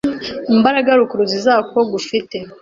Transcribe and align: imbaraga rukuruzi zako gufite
imbaraga 0.53 0.91
rukuruzi 0.99 1.37
zako 1.45 1.77
gufite 1.91 2.37